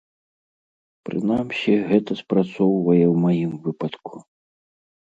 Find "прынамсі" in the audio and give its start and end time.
1.09-1.73